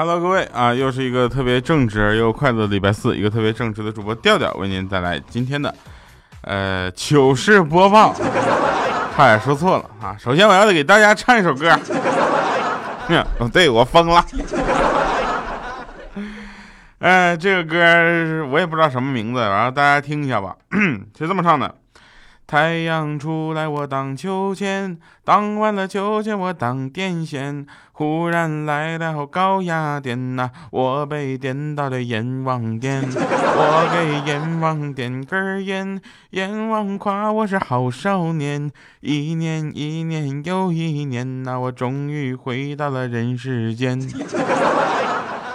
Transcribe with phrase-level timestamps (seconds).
[0.00, 5.74] Hello，各位啊，又是一个特别正直又快乐的礼拜四，一个特别正直的主播调调为您带来今天的
[6.40, 8.14] 呃糗事播报。
[9.14, 10.16] 差点说错了啊！
[10.18, 11.68] 首先我要给大家唱一首歌。
[13.40, 14.24] 哦，对我疯了。
[17.00, 17.76] 哎，这个歌
[18.50, 20.56] 我也不知道什么名字，然后大家听一下吧，
[21.18, 21.74] 是这么唱的。
[22.50, 27.64] 太阳出来，我荡秋千；荡完了秋千，我荡电线。
[27.92, 33.04] 忽然来了高压电呐，我被电到了阎王殿。
[33.08, 38.68] 我给阎王点根烟，阎王夸我是好少年。
[38.98, 43.96] 一年一年又一年呐，我终于回到了人世间。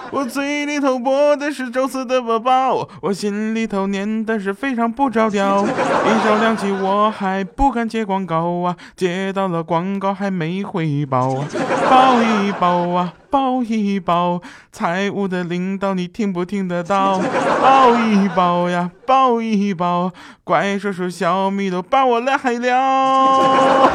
[0.12, 5.64] 我嘴里头播的是周四的播报，我心里头念的是非常不着调。
[5.66, 11.48] 一脚亮起，我还不敢接广告啊，接到了广告还没回报啊，
[11.90, 17.20] 报一报啊，报一报，财务的领导你听不听得到？
[17.62, 20.12] 报一报呀，报一报，
[20.44, 23.90] 怪叔叔小米都把我拉黑了。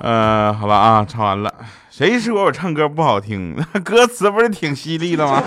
[0.00, 1.52] 呃，好了啊，唱完了。
[1.98, 3.56] 谁说我唱歌不好听？
[3.82, 5.42] 歌词不是挺犀利的吗？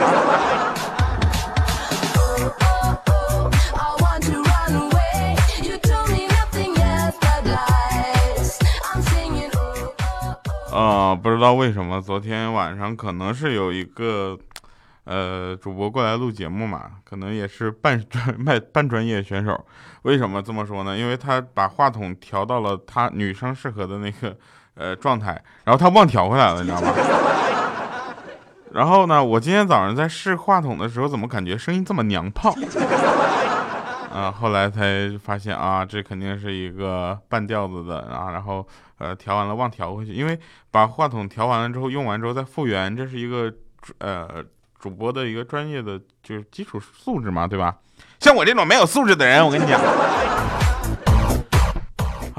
[10.73, 14.35] 啊，不知道为什么昨天晚上可能是有一个
[15.03, 19.67] 呃主播过来录节目嘛，可能也是半专半半专业选手。
[20.01, 20.97] 为什么这么说呢？
[20.97, 24.35] 因为他把话筒调到了他女生适合的那个。
[24.79, 25.31] 呃，状态，
[25.65, 26.93] 然后他忘调回来了，你知道吗？
[28.71, 32.55] 然后呢，我今天早上在试话筒的时候，怎么感觉声音这么娘炮？
[34.13, 38.65] 啊，后来才发现啊，这肯定是一个半调子的啊，然后
[38.99, 40.39] 呃，调完了忘调回去，因为
[40.71, 43.53] 把话筒调完了之后，用完之后再复原，这是一个
[43.97, 44.27] 呃
[44.79, 47.75] 主播的一个专业的就是基础素质嘛，对吧？
[48.19, 49.79] 像我这种没有素质的人，我跟你讲。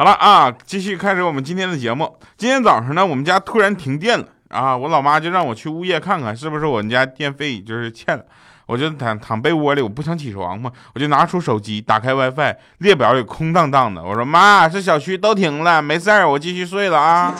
[0.00, 2.16] 好了啊，继续开始我们今天的节目。
[2.38, 8.25] 今天早上呢，我们家突然停电了啊，我老妈就让我去物业看看，是不是我们家电费就是欠了。
[8.65, 14.03] 我就躺躺被窝里，我不想起床嘛，我就拿出手机，打开 WiFi，列表里空荡荡的。
[14.03, 17.34] 我说妈，这小区都停了，没事儿，我继续睡了啊。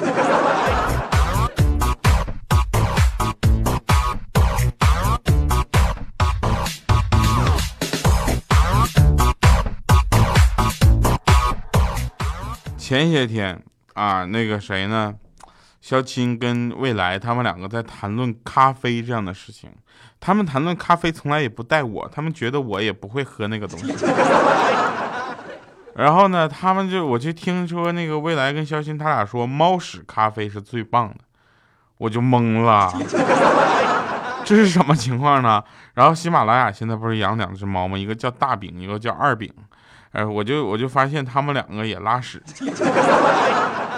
[12.91, 13.63] 前些天
[13.95, 15.15] 啊，那个谁呢，
[15.81, 19.71] 肖钦跟未来他们两个在谈论咖啡这样的事情。
[20.19, 23.95] 他们谈论咖啡从来也不带我，他们觉得我也不会喝那个东西。
[25.95, 31.19] 然后呢，他们就我就听说那个未来跟肖钦他俩说猫屎咖啡是最棒的，
[31.97, 32.93] 我就懵了，
[34.45, 35.63] 这是什么情况呢？
[35.95, 37.97] 然后喜马拉雅现在不是养两只猫吗？
[37.97, 39.49] 一个叫大饼，一个叫二饼。
[40.13, 42.43] 哎，我就我就发现他们两个也拉屎，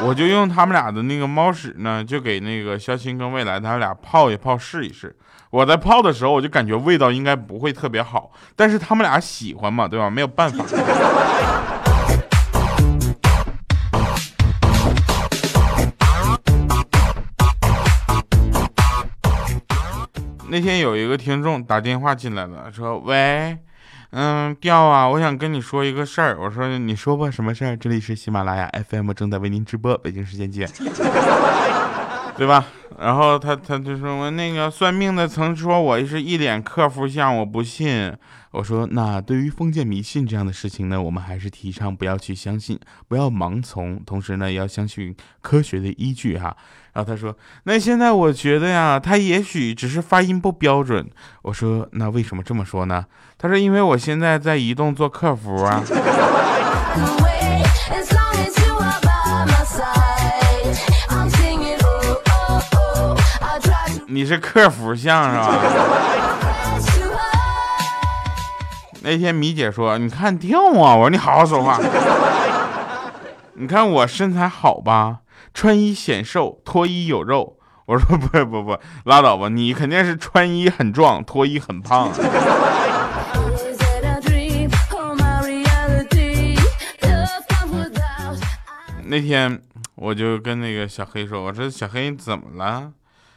[0.04, 5.16] 我就用他们俩的那个猫屎呢，就给那个肖鑫跟未来他俩泡一泡试一试。
[5.48, 10.10] 我在泡的时候，我就感觉味道应该不会特别好，但是他们俩喜欢嘛，对吧？
[10.10, 10.62] 没有办法。
[20.50, 23.56] 那天有一个听众打电话进来了，说：“喂。”
[24.12, 26.38] 嗯，调啊，我想跟你说一个事儿。
[26.38, 27.74] 我说，你说吧，什么事儿？
[27.74, 30.68] 这里是喜马拉雅 FM，正在为您直播，北京时间见，
[32.36, 32.62] 对吧？
[33.00, 38.12] 然后他他就说我那个算命的曾说我是一脸客服相，我不信。
[38.52, 42.78] 我说那对于封建迷信这样的事情呢，我们还是提倡不要去相信，
[43.08, 46.54] 不要盲从，同时呢要相信科学的依据哈。
[46.92, 47.34] 然后他说
[47.64, 51.08] 那现在我觉得呀，他也许只是发音不标准。
[51.42, 53.06] 我说那为什么这么说呢？
[53.38, 55.82] 他说因为我现在在移动做客服啊。
[64.08, 66.31] 你是客服像是吧？
[69.04, 71.76] 那天米姐说：“你看掉啊！”我说：“你好好说话。
[73.54, 75.18] ”你看我身材好吧？
[75.52, 77.58] 穿衣显瘦，脱衣有肉。
[77.86, 82.10] 我说不不不，拉倒吧，你肯定是穿衣很壮，脱衣很胖。
[89.04, 89.60] 那天
[89.96, 92.92] 我就跟那个小黑说：“我说小黑怎么了？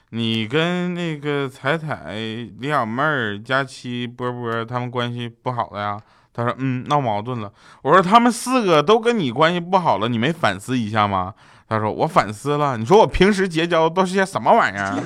[0.09, 2.13] 你跟那个彩彩、
[2.59, 5.99] 李小妹儿、佳期、波波他们关系不好了呀？”
[6.33, 7.51] 他说：“嗯，闹矛盾了。”
[7.83, 11.33] 我说：“他们四个都跟你关系不好了，你没反思一下吗？”
[11.67, 12.77] 他说：“我反思了。
[12.77, 14.93] 你说我平时结交都是些什么玩意儿？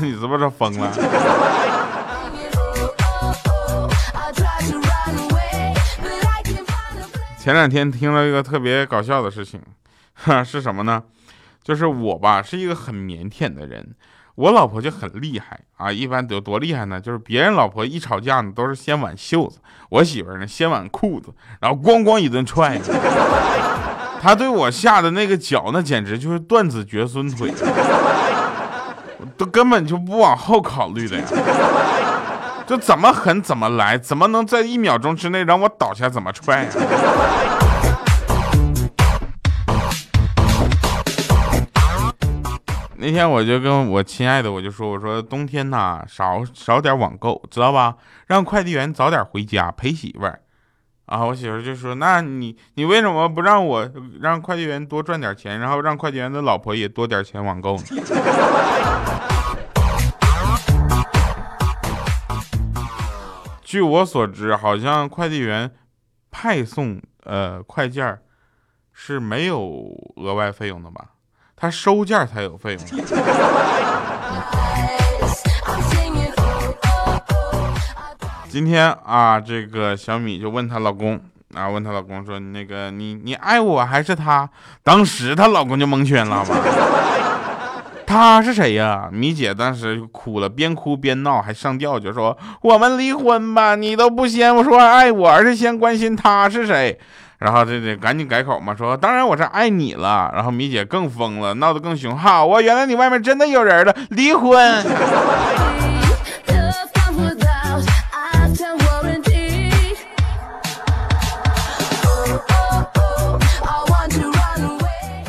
[0.00, 0.90] 你是不是疯了？”
[7.38, 9.60] 前两天听了一个特别搞笑的事情，
[10.14, 11.02] 哈， 是什么呢？
[11.62, 13.94] 就是我吧，是一个很腼腆的人，
[14.34, 15.92] 我老婆就很厉害啊。
[15.92, 17.00] 一般有多厉害呢？
[17.00, 22.80] 就是别人老婆一吵架呢，都是先挽袖子，我媳妇呢先挽裤子，然后咣咣一顿踹。
[24.20, 27.52] 她对我下的那个脚，那简直就是断子绝孙腿，
[29.36, 31.24] 都根本就不往后考虑的呀。
[32.66, 36.08] 就怎么狠怎么来，怎么能在一秒钟之内让我倒下？
[36.08, 36.70] 怎么踹呀？
[43.02, 47.96] 那天我就跟我亲爱的我就说，我说冬天呐少少点网购，知道吧？
[48.28, 50.40] 让快递员早点回家陪媳妇儿。
[51.06, 53.90] 啊，我媳妇就说，那你你为什么不让我
[54.20, 57.82] 让快递员多赚点钱，然后让快递员的老婆也多点钱网购呢？
[63.64, 65.72] 据我所知，好像快递员
[66.30, 68.20] 派送呃快件
[68.92, 71.06] 是没有额外费用的吧？
[71.62, 72.80] 他收件才有费用。
[78.50, 81.20] 今天啊，这个小米就问她老公
[81.54, 84.50] 啊，问她老公说：“那个你你爱我还是他？”
[84.82, 86.56] 当时她老公就蒙圈了吧。
[88.04, 89.08] 他是谁呀？
[89.12, 93.76] 米姐当时哭了，边哭边闹，还上吊，就说我们离婚吧。
[93.76, 96.98] 你都不先说爱我，而是先关心他是谁。
[97.42, 100.30] 然后这这赶紧改口嘛，说当然我是爱你了。
[100.34, 102.16] 然后米姐更疯了，闹得更凶。
[102.16, 104.84] 好啊，原来你外面真的有人了，离婚。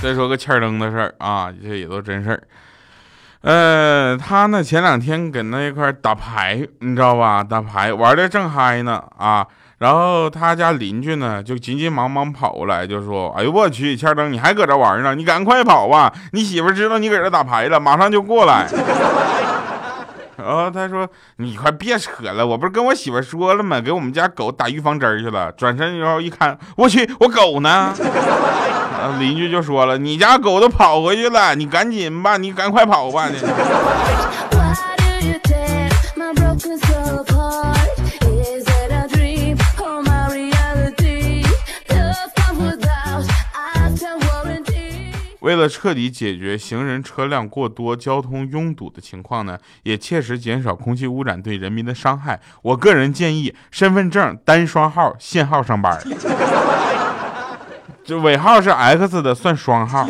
[0.02, 2.44] 再说个欠灯的事儿啊，这也都真事儿。
[3.42, 7.42] 呃，他呢前两天跟那一块打牌，你知道吧？
[7.44, 9.48] 打牌玩的正嗨呢啊！
[9.84, 15.14] 然后他家邻居呢就急急忙忙跑过来，就说：“哎呦我去，千灯，你还搁这玩呢？
[15.14, 16.14] 你赶快跑吧！
[16.32, 18.66] 你媳妇知道你搁这打牌了，马上就过来。”
[20.40, 23.82] 然后他说：“你快别扯了，我不是跟我媳妇说了吗？
[23.82, 27.94] 给我们家狗打预防针去了。”转身然后一看，我去，我狗呢？
[29.02, 33.38] 然后邻居就说了：“你家狗都跑回去了，你赶紧吧，你赶快跑吧。”你
[45.44, 56.02] 为了彻底解决行人车辆过多、交通拥堵的情况呢，也切实减少空气污染对人民的伤害，我个人建议身份证单双号限号上班。
[58.06, 60.08] 这尾号是 X 的算双号。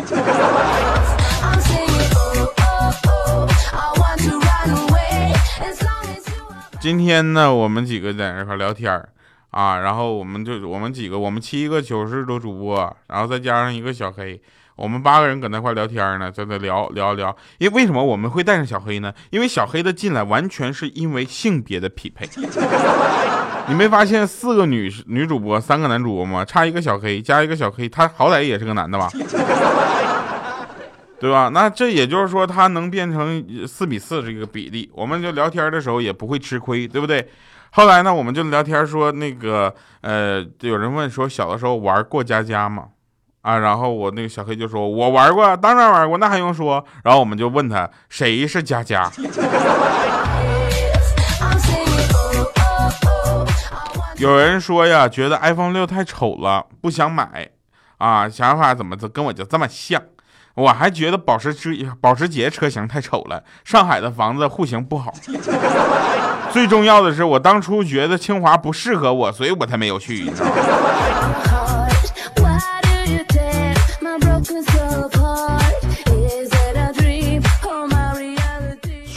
[6.79, 9.03] 今天呢，我们几个在那块聊天
[9.49, 14.39] 啊，然后我们就我们几个，我们七个糗事多主播，然后再加上一个小黑，
[14.75, 17.35] 我们八个人搁那块聊天呢，在那聊聊聊。
[17.57, 19.13] 因为为什么我们会带上小黑呢？
[19.29, 22.27] 因为小黑的进来完全是因为性别的匹配。
[23.67, 26.43] 你没发现四个女女主播，三个男主播吗？
[26.43, 29.09] 差一个小黑，加一个小黑，他好歹也是个男的吧？
[31.19, 31.49] 对吧？
[31.53, 37.25] 那这也就是说，他能变成四比四这个比例，我们就聊天的时候也不会吃亏，对不对？
[37.71, 42.87] 后来呢，我们就聊天说那个，呃，有人问说小的时候玩过家家吗？
[43.43, 46.83] 啊，然后我那个小黑就说，我玩过，当然玩过，那还用说？
[47.03, 49.11] 然后我们就问他谁是佳佳。
[54.17, 57.49] 有人说呀，觉得 iPhone 六太丑了，不想买，
[57.97, 60.01] 啊，想法怎么跟我就这么像？
[60.55, 65.13] 我还觉得保时捷保时捷车型太丑了，上海的房子户型不好。
[66.51, 70.31] 最重要的是，我当初觉得清华不适合我，所以我才没有去。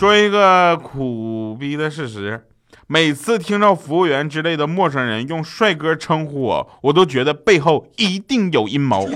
[0.07, 2.47] 说一个苦逼的事实。
[2.87, 9.09] 每次听到服务员之类的陌生人用帅哥称呼我我都觉得背后一定有阴谋。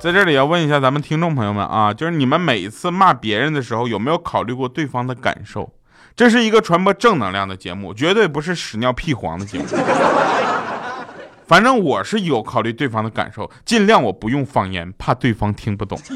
[0.00, 5.72] 在这里要问一下咱们听众朋友们啊就是你们每一次骂别人的时候有没有考虑过对方的感受？
[6.14, 9.64] 这是一个传播正能量的节目绝对不是屎尿屁黄的节目。
[11.50, 15.98] 反正我是有考虑对方的感受，尽量我不用方言，怕对方听不懂。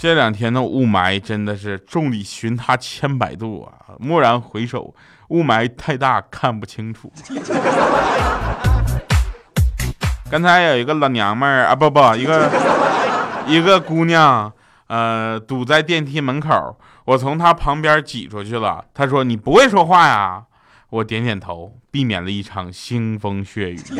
[0.00, 3.92] 这两天的雾霾真的是众里寻他千百度啊！
[4.00, 4.94] 蓦然回首，
[5.28, 7.12] 雾霾太大看不清楚。
[10.30, 12.50] 刚才有一个老娘们儿啊，不不，一个
[13.46, 14.50] 一个姑娘，
[14.86, 18.86] 呃，堵在电梯门口，我从他旁边挤出去了。
[18.94, 20.44] 他说：“你不会说话呀？”
[20.88, 23.78] 我点点头，避免了一场腥风血雨。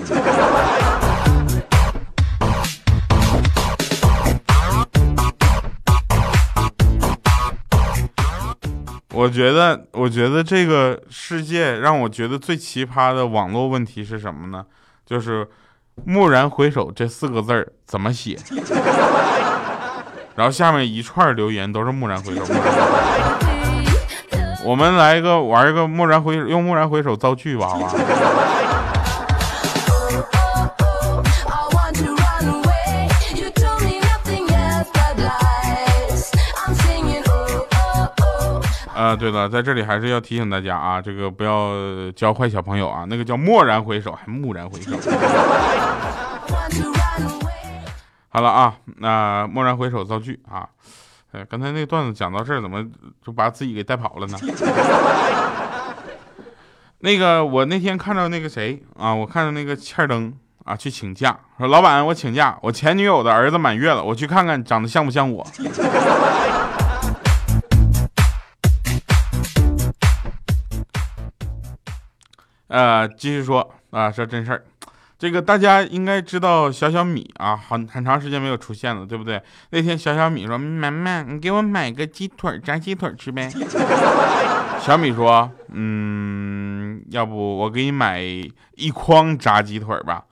[9.12, 14.64] 我觉得，我觉得这个世界让我觉得最奇葩的网络问题是什么呢？
[15.04, 15.46] 就是
[16.06, 18.38] “蓦然回首”这四个字怎么写？
[20.34, 22.42] 然后下面一串留言都是“蓦然回首”。
[24.64, 27.92] 我们来一个玩一个“蓦然回”，用“蓦然回首”造句吧，好吧？
[38.96, 41.72] 啊，对了，在这里还是要提醒大家啊，这个不要
[42.16, 44.92] 教坏小朋友啊，那个叫蓦然回首，还蓦然回首。
[48.34, 50.68] 好了啊，那蓦然回首造句啊，
[51.30, 52.84] 哎，刚才那段子讲到这儿，怎么
[53.24, 54.36] 就把自己给带跑了呢？
[56.98, 65.46] 那个我那天看到那个谁啊，我看到那个欠灯啊去请假，说老板我请假，我前女友的儿子满月了，我去看看长得像不像我。
[72.66, 74.64] 呃，继续说啊，说真事儿。
[75.24, 79.42] 这个大家应该知道小小米啊，很很长时间没有出现了，对不对？
[79.70, 83.48] 那天小小米说：“妈妈，你给我买个鸡腿，炸鸡腿吃呗。
[84.84, 90.24] ”小米说：“嗯，要不我给你买一筐炸鸡腿吧？”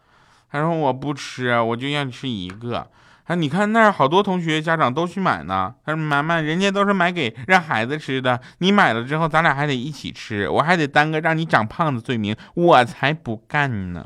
[0.53, 2.87] 他说：“我不吃，我就要吃一个。”
[3.25, 5.73] 啊，你看那儿好多同学家长都去买呢。
[5.87, 14.05] 他说：“妈妈，人家都是买给让孩子吃的，你买了之后，咱俩还得一起吃，我还得担个让你长胖的罪名，我才不干呢。”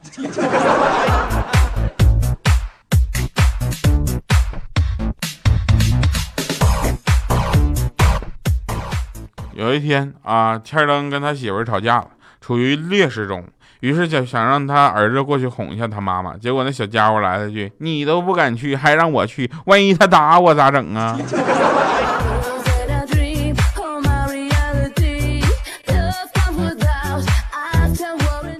[9.54, 12.10] 有一天啊，天灯跟他媳妇吵架了，
[12.42, 13.42] 处于劣势中。
[13.80, 21.18] 于是就想让他儿子过去哄一下他妈妈，结果那小家伙来了句：“你都不敢去，还让我去，万一他打我咋整啊？”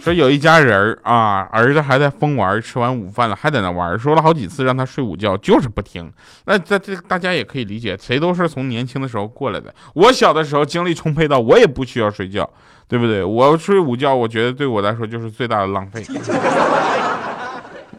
[0.07, 6.09] 说有一家人啊，儿子还在疯玩，吃完午饭了还在那玩，说了好几次让他睡午觉，就是不听。
[6.45, 9.75] 那这这大家也可以理解，谁都是从年轻的时候过来的。
[9.95, 12.49] 我小的时候精力充沛到我也不需要睡觉，
[12.87, 13.25] 对不对？
[13.25, 16.05] 我睡午觉，我觉得对我来说就是最大的浪费。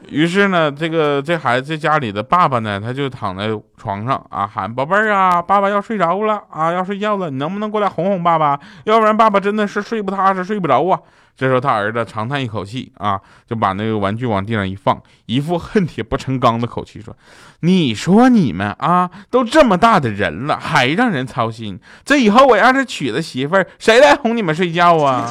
[0.09, 8.59] 于是呢，这个这孩子家里的爸爸呢，他就躺在床上啊，喊宝贝儿啊，爸爸要睡着了啊，要睡觉了，你能不能过来哄哄爸爸？
[8.85, 10.99] 要不然爸爸真的是睡不踏实，睡不着啊。
[11.35, 17.15] 这时候他儿子长叹一口气啊，就把那个玩具往地上一放，一副恨铁不成钢的口气说
[17.61, 25.29] ：“你说你们啊，都这么大的人了，还让人操心，这以后我要是娶了媳妇儿，谁来哄你们睡觉啊？”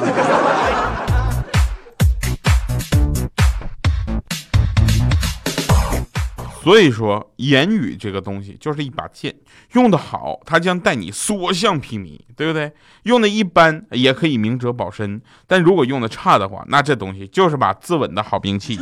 [6.67, 9.33] 所以说，言语这个东西就是一把剑，
[9.71, 12.73] 用的好，它将带你所向披靡，对不对？
[13.03, 18.77] 用的一般也可以明哲保身，但如果用的差的话，那这东西就是把自刎的好兵器。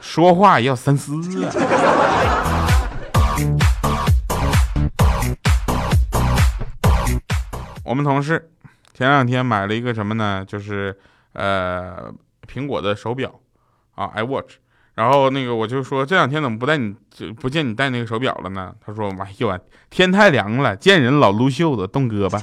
[0.00, 1.14] 说话要三思
[1.44, 1.52] 啊！
[7.84, 8.50] 我们同事
[8.92, 10.44] 前两天买了一个什么呢？
[10.44, 10.98] 就是
[11.34, 12.12] 呃，
[12.52, 13.32] 苹果的手表
[13.94, 14.54] 啊，iWatch。
[15.00, 16.94] 然后那个我就说这两天怎么不带你
[17.40, 18.70] 不见你戴那个手表了呢？
[18.84, 22.38] 他说：“哎呦，天太凉了，见人老撸袖子冻胳膊。”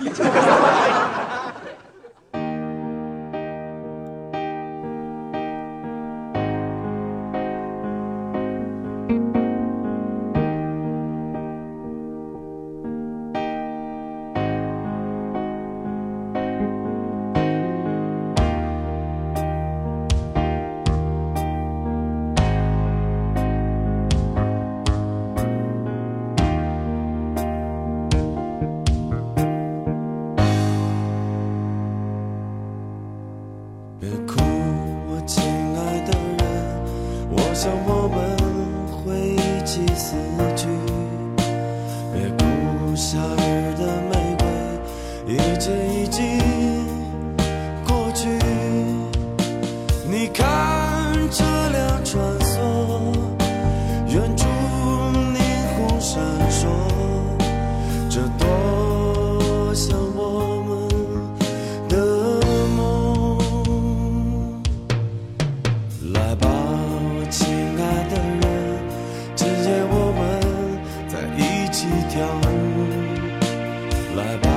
[74.15, 74.56] 来吧，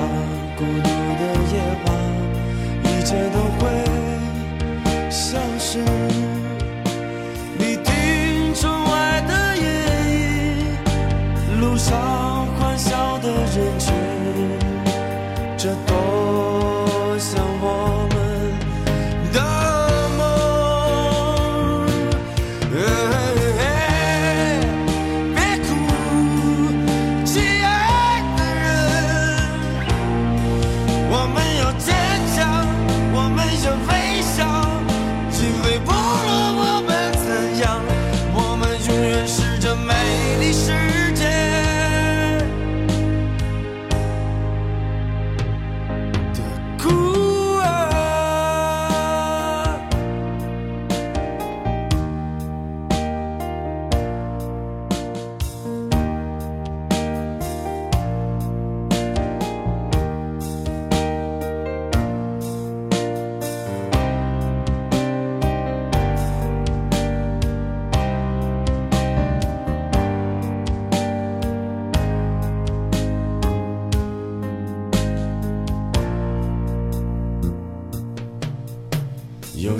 [31.13, 31.93] 我们要坚
[32.37, 32.65] 强，
[33.13, 34.00] 我们要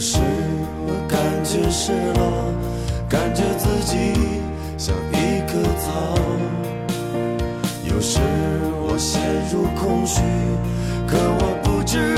[0.01, 0.19] 有时
[0.87, 2.23] 我感觉失落，
[3.07, 4.15] 感觉自己
[4.79, 5.91] 像一棵草。
[7.85, 8.19] 有时
[8.81, 9.21] 我陷
[9.53, 10.23] 入空虚，
[11.07, 12.17] 可我不知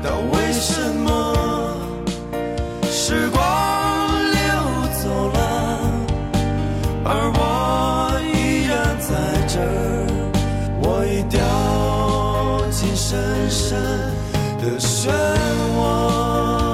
[0.00, 1.74] 道为什么。
[2.88, 3.40] 时光
[4.30, 4.38] 流
[5.02, 5.38] 走了，
[7.04, 7.40] 而我
[8.32, 9.10] 依然在
[9.48, 10.06] 这儿，
[10.80, 11.36] 我已掉
[12.70, 13.76] 进深深
[14.60, 15.10] 的漩
[15.74, 16.67] 涡。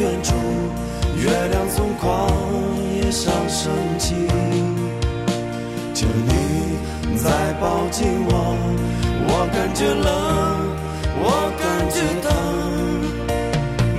[0.00, 0.32] 远处，
[1.14, 2.26] 月亮从旷
[2.96, 4.14] 野上升起。
[5.92, 6.32] 求你
[7.18, 8.32] 再抱紧我，
[9.28, 10.08] 我感觉冷，
[11.20, 12.26] 我感觉疼。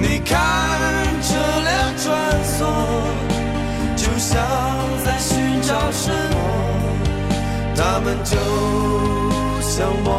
[0.01, 0.33] 你看
[1.21, 1.29] 车
[1.67, 1.69] 辆
[2.01, 2.09] 穿
[2.49, 2.57] 梭，
[3.95, 4.41] 就像
[5.05, 6.35] 在寻找什么，
[7.75, 8.35] 他们就
[9.61, 10.09] 像我